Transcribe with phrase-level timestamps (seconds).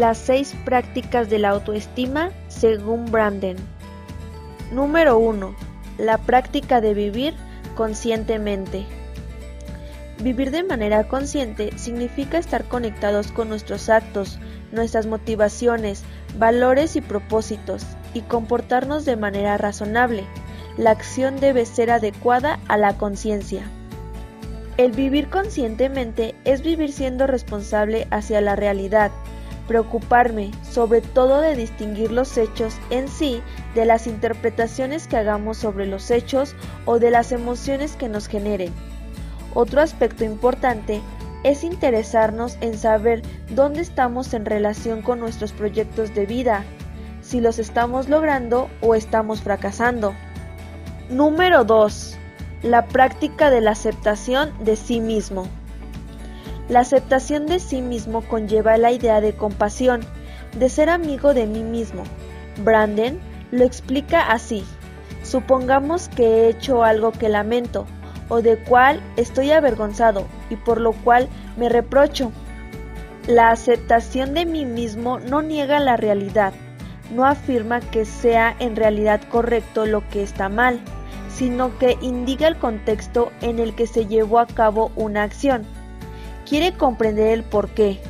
[0.00, 3.58] las seis prácticas de la autoestima según Branden.
[4.72, 5.54] Número 1.
[5.98, 7.34] La práctica de vivir
[7.76, 8.86] conscientemente.
[10.22, 14.38] Vivir de manera consciente significa estar conectados con nuestros actos,
[14.72, 16.02] nuestras motivaciones,
[16.38, 20.24] valores y propósitos, y comportarnos de manera razonable.
[20.78, 23.64] La acción debe ser adecuada a la conciencia.
[24.78, 29.10] El vivir conscientemente es vivir siendo responsable hacia la realidad,
[29.70, 33.40] preocuparme sobre todo de distinguir los hechos en sí
[33.76, 36.56] de las interpretaciones que hagamos sobre los hechos
[36.86, 38.72] o de las emociones que nos generen.
[39.54, 41.00] Otro aspecto importante
[41.44, 46.64] es interesarnos en saber dónde estamos en relación con nuestros proyectos de vida,
[47.22, 50.14] si los estamos logrando o estamos fracasando.
[51.10, 52.18] Número 2.
[52.64, 55.46] La práctica de la aceptación de sí mismo.
[56.70, 60.02] La aceptación de sí mismo conlleva la idea de compasión,
[60.56, 62.04] de ser amigo de mí mismo.
[62.62, 63.18] Branden
[63.50, 64.64] lo explica así.
[65.24, 67.86] Supongamos que he hecho algo que lamento,
[68.28, 72.30] o de cual estoy avergonzado y por lo cual me reprocho.
[73.26, 76.52] La aceptación de mí mismo no niega la realidad,
[77.12, 80.78] no afirma que sea en realidad correcto lo que está mal,
[81.34, 85.66] sino que indica el contexto en el que se llevó a cabo una acción
[86.50, 88.00] quiere comprender el por qué,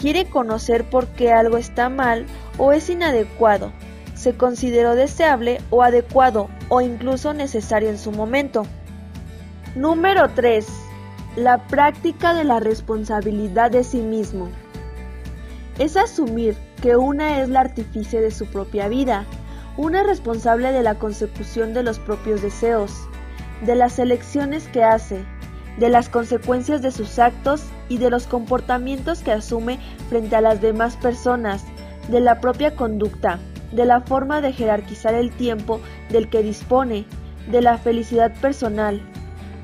[0.00, 2.26] quiere conocer por qué algo está mal
[2.58, 3.70] o es inadecuado,
[4.16, 8.66] se consideró deseable o adecuado o incluso necesario en su momento.
[9.76, 10.66] Número 3.
[11.36, 14.48] La práctica de la responsabilidad de sí mismo.
[15.78, 19.24] Es asumir que una es la artífice de su propia vida,
[19.76, 22.92] una es responsable de la consecución de los propios deseos,
[23.64, 25.24] de las elecciones que hace,
[25.78, 30.60] de las consecuencias de sus actos y de los comportamientos que asume frente a las
[30.60, 31.64] demás personas,
[32.08, 33.38] de la propia conducta,
[33.72, 35.80] de la forma de jerarquizar el tiempo
[36.10, 37.06] del que dispone,
[37.50, 39.00] de la felicidad personal,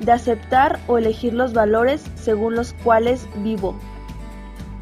[0.00, 3.78] de aceptar o elegir los valores según los cuales vivo.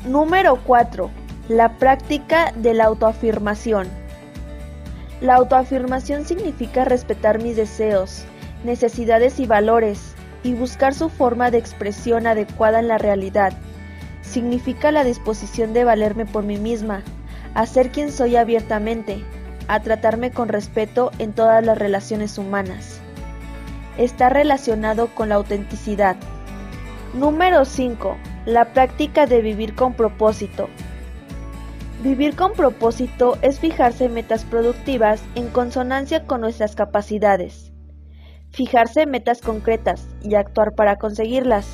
[0.06, 1.10] Número 4.
[1.48, 3.88] La práctica de la autoafirmación.
[5.20, 8.24] La autoafirmación significa respetar mis deseos,
[8.64, 10.14] necesidades y valores,
[10.48, 13.52] y buscar su forma de expresión adecuada en la realidad.
[14.22, 17.02] Significa la disposición de valerme por mí misma,
[17.52, 19.22] a ser quien soy abiertamente,
[19.68, 22.98] a tratarme con respeto en todas las relaciones humanas.
[23.98, 26.16] Está relacionado con la autenticidad.
[27.12, 28.16] Número 5.
[28.46, 30.70] La práctica de vivir con propósito.
[32.02, 37.67] Vivir con propósito es fijarse metas productivas en consonancia con nuestras capacidades
[38.58, 41.64] fijarse metas concretas y actuar para conseguirlas.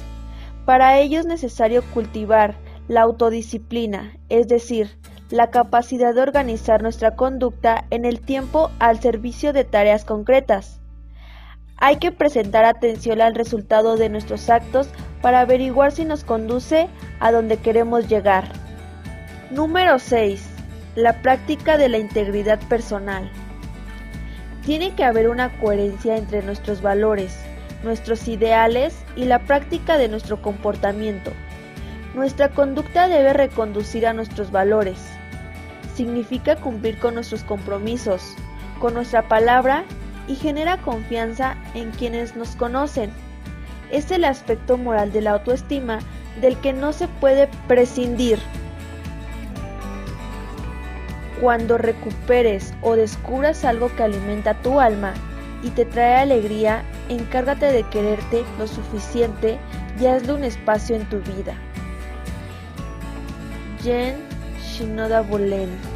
[0.66, 2.56] Para ello es necesario cultivar
[2.88, 4.98] la autodisciplina, es decir,
[5.30, 10.82] la capacidad de organizar nuestra conducta en el tiempo al servicio de tareas concretas.
[11.78, 14.90] Hay que presentar atención al resultado de nuestros actos
[15.22, 18.52] para averiguar si nos conduce a donde queremos llegar.
[19.50, 20.46] Número 6.
[20.96, 23.30] La práctica de la integridad personal.
[24.64, 27.38] Tiene que haber una coherencia entre nuestros valores,
[27.82, 31.32] nuestros ideales y la práctica de nuestro comportamiento.
[32.14, 34.98] Nuestra conducta debe reconducir a nuestros valores.
[35.94, 38.34] Significa cumplir con nuestros compromisos,
[38.80, 39.84] con nuestra palabra
[40.28, 43.10] y genera confianza en quienes nos conocen.
[43.90, 45.98] Es el aspecto moral de la autoestima
[46.40, 48.38] del que no se puede prescindir.
[51.40, 55.14] Cuando recuperes o descubras algo que alimenta tu alma
[55.62, 59.58] y te trae alegría, encárgate de quererte lo suficiente
[60.00, 61.54] y hazle un espacio en tu vida.
[63.82, 64.16] Jen
[64.62, 65.93] Shinoda Bolen